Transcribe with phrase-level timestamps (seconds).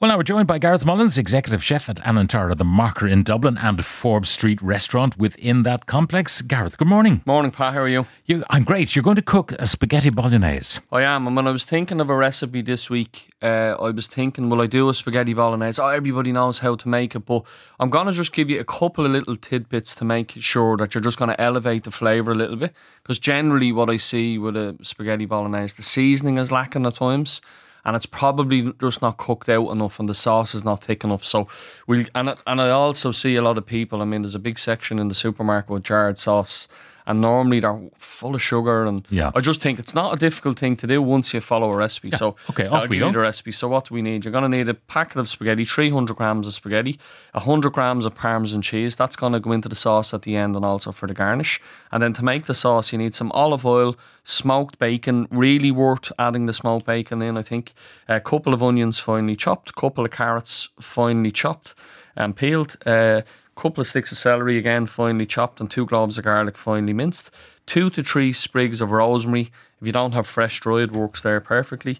[0.00, 3.58] Well, now we're joined by Gareth Mullins, executive chef at Anantara, the Marker in Dublin,
[3.58, 6.40] and Forbes Street restaurant within that complex.
[6.40, 7.20] Gareth, good morning.
[7.26, 7.74] Morning, Pat.
[7.74, 8.06] How are you?
[8.24, 8.96] You, I'm great.
[8.96, 10.80] You're going to cook a spaghetti bolognese.
[10.90, 11.26] I am.
[11.26, 14.62] And when I was thinking of a recipe this week, uh, I was thinking, will
[14.62, 15.78] I do a spaghetti bolognese?
[15.78, 17.44] Oh, everybody knows how to make it, but
[17.78, 20.94] I'm going to just give you a couple of little tidbits to make sure that
[20.94, 22.72] you're just going to elevate the flavour a little bit.
[23.02, 27.42] Because generally, what I see with a spaghetti bolognese, the seasoning is lacking at times.
[27.84, 31.24] And it's probably just not cooked out enough, and the sauce is not thick enough.
[31.24, 31.48] So
[31.86, 34.02] we and and I also see a lot of people.
[34.02, 36.68] I mean, there's a big section in the supermarket with jarred sauce,
[37.06, 38.84] and normally they're full of sugar.
[38.84, 39.30] And Yeah.
[39.34, 42.10] I just think it's not a difficult thing to do once you follow a recipe.
[42.10, 43.10] So Okay, off we go.
[43.12, 43.52] the recipe.
[43.52, 44.24] So what do we need?
[44.24, 46.98] You're going to need a packet of spaghetti, 300 grams of spaghetti,
[47.32, 48.96] 100 grams of parmesan cheese.
[48.96, 51.60] That's going to go into the sauce at the end and also for the garnish.
[51.92, 55.26] And then to make the sauce, you need some olive oil, smoked bacon.
[55.30, 57.36] Really worth adding the smoked bacon in.
[57.36, 57.72] I think
[58.08, 61.74] a couple of onions finely chopped, couple of carrots finely chopped
[62.16, 62.76] and peeled.
[62.84, 63.22] Uh,
[63.60, 67.30] couple of sticks of celery again finely chopped and two cloves of garlic finely minced
[67.66, 71.98] two to three sprigs of rosemary if you don't have fresh dried works there perfectly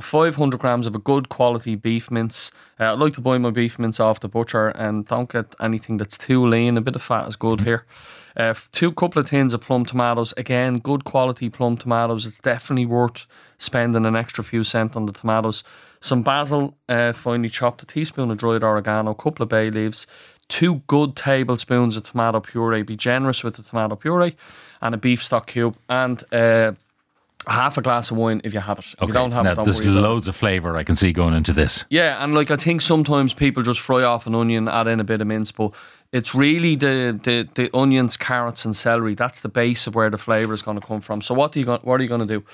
[0.00, 2.52] 500 grams of a good quality beef mince.
[2.78, 5.96] Uh, I like to buy my beef mince off the butcher and don't get anything
[5.96, 6.76] that's too lean.
[6.76, 7.84] A bit of fat is good here.
[8.36, 10.32] Uh, two couple of tins of plum tomatoes.
[10.36, 12.26] Again, good quality plum tomatoes.
[12.26, 13.26] It's definitely worth
[13.58, 15.64] spending an extra few cent on the tomatoes.
[16.00, 17.82] Some basil, uh, finely chopped.
[17.82, 19.10] A teaspoon of dried oregano.
[19.10, 20.06] A couple of bay leaves.
[20.48, 22.82] Two good tablespoons of tomato puree.
[22.82, 24.36] Be generous with the tomato puree,
[24.80, 26.22] and a beef stock cube and.
[26.32, 26.72] Uh,
[27.46, 28.86] half a glass of wine if you have it.
[29.00, 31.34] If you don't have now, it, don't there's loads of flavour I can see going
[31.34, 31.86] into this.
[31.88, 35.04] Yeah, and like I think sometimes people just fry off an onion, add in a
[35.04, 35.72] bit of mince, but
[36.12, 39.14] it's really the the, the onions, carrots, and celery.
[39.14, 41.22] That's the base of where the flavour is going to come from.
[41.22, 41.80] So what are you going?
[41.82, 42.44] What are you going to do?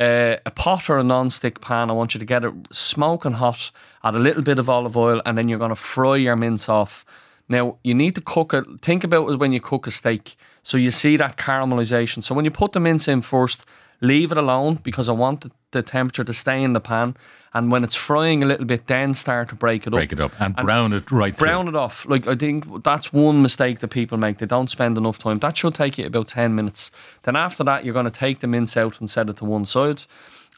[0.00, 1.90] Uh, a pot or a non-stick pan.
[1.90, 3.70] I want you to get it smoking hot.
[4.04, 6.68] Add a little bit of olive oil, and then you're going to fry your mince
[6.68, 7.04] off.
[7.48, 8.64] Now you need to cook it.
[8.80, 10.36] Think about it when you cook a steak.
[10.62, 12.22] So you see that caramelization.
[12.22, 13.64] So when you put the mince in first,
[14.00, 17.16] leave it alone because I want the, temperature to stay in the pan.
[17.54, 19.98] And when it's frying a little bit, then start to break it up.
[19.98, 21.74] Break it up and, brown it right Brown through.
[21.74, 22.06] it off.
[22.06, 24.38] Like I think that's one mistake that people make.
[24.38, 25.38] They don't spend enough time.
[25.38, 26.90] That should take you about ten minutes.
[27.22, 29.64] Then after that, you're going to take the mince out and set it to one
[29.64, 30.02] side.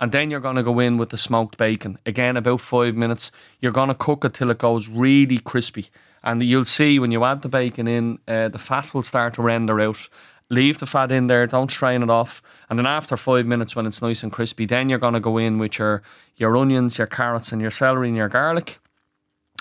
[0.01, 1.99] And then you're going to go in with the smoked bacon.
[2.05, 3.31] Again, about five minutes.
[3.61, 5.89] You're going to cook it till it goes really crispy.
[6.23, 9.43] And you'll see when you add the bacon in, uh, the fat will start to
[9.43, 10.09] render out.
[10.51, 12.43] Leave the fat in there, don't strain it off.
[12.69, 15.39] And then after five minutes, when it's nice and crispy, then you're going to go
[15.39, 16.03] in with your,
[16.37, 18.79] your onions, your carrots, and your celery and your garlic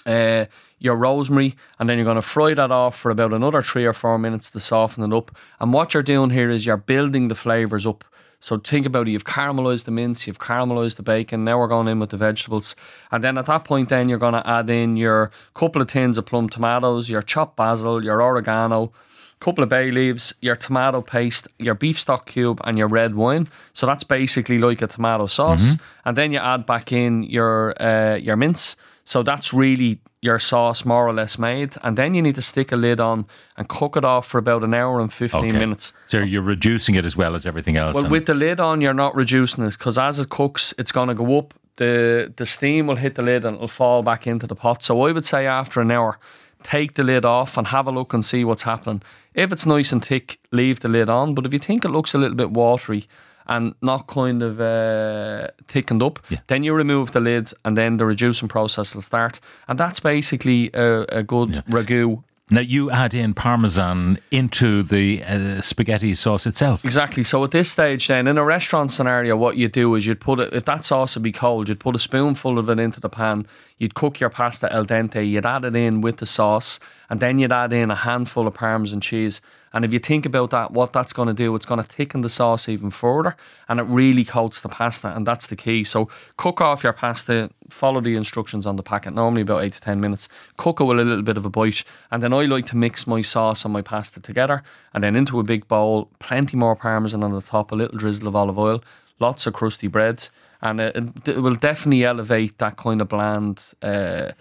[0.06, 0.46] uh,
[0.80, 3.94] your rosemary, and then you're going to fry that off for about another three or
[3.94, 5.36] four minutes to soften it up.
[5.60, 8.04] And what you're doing here is you're building the flavors up.
[8.44, 9.12] So think about it.
[9.12, 11.46] You've caramelized the mince, you've caramelized the bacon.
[11.46, 12.76] Now we're going in with the vegetables,
[13.10, 16.18] and then at that point, then you're going to add in your couple of tins
[16.18, 18.92] of plum tomatoes, your chopped basil, your oregano,
[19.40, 23.48] couple of bay leaves, your tomato paste, your beef stock cube, and your red wine.
[23.72, 25.76] So that's basically like a tomato sauce.
[26.04, 28.76] And then you add back in your uh, your mince.
[29.06, 31.76] So that's really your sauce more or less made.
[31.84, 33.26] And then you need to stick a lid on
[33.58, 35.60] and cook it off for about an hour and fifteen Okay.
[35.60, 35.92] minutes.
[36.08, 37.96] So you're reducing it as well as everything else.
[37.96, 41.10] Well, with the lid on, you're not reducing it because as it cooks, it's going
[41.10, 41.54] to go up.
[41.76, 44.84] The the steam will hit the lid and it'll fall back into the pot.
[44.84, 46.18] So I would say after an hour,
[46.62, 49.02] take the lid off and have a look and see what's happening.
[49.34, 51.34] If it's nice and thick, leave the lid on.
[51.34, 53.08] But if you think it looks a little bit watery
[53.48, 58.06] and not kind of uh, thickened up, then you remove the lid and then the
[58.06, 59.40] reducing process will start.
[59.68, 65.62] And that's basically a, a good ragu now you add in parmesan into the uh,
[65.62, 66.86] spaghetti sauce itself.
[66.86, 67.24] Exactly.
[67.24, 70.40] So at this stage, then in a restaurant scenario, what you do is you'd put
[70.40, 73.10] it if that sauce would be cold, you'd put a spoonful of it into the
[73.10, 73.48] pan.
[73.78, 75.28] You'd cook your pasta al dente.
[75.28, 78.54] You'd add it in with the sauce, and then you'd add in a handful of
[78.54, 79.42] parmesan cheese.
[79.74, 82.22] And if you think about that, what that's going to do, it's going to thicken
[82.22, 83.36] the sauce even further,
[83.68, 85.84] and it really coats the pasta, and that's the key.
[85.84, 87.50] So cook off your pasta.
[87.74, 89.14] Follow the instructions on the packet.
[89.14, 90.30] Normally about eight to ten minutes.
[90.58, 93.08] Cook it with a little bit of a bite, and then I like to mix
[93.08, 96.10] my sauce and my pasta together, and then into a big bowl.
[96.20, 98.84] Plenty more parmesan on the top, a little drizzle of olive oil,
[99.20, 100.32] lots of crusty breads,
[100.62, 103.74] and it, it will definitely elevate that kind of bland.
[103.82, 104.32] Uh,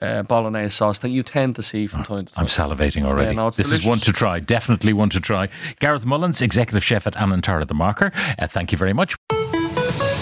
[0.00, 2.42] uh, bolognese sauce that you tend to see from time to time.
[2.42, 3.30] I'm salivating already.
[3.30, 4.40] Yeah, no, this is one to try.
[4.40, 5.48] Definitely one to try.
[5.80, 8.12] Gareth Mullins, executive chef at Anantara the Marker.
[8.38, 9.16] Uh, thank you very much.